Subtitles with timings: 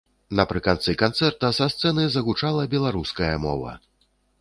[0.37, 3.81] Напрыканцы канцэрта са сцэны загучала беларуская мова!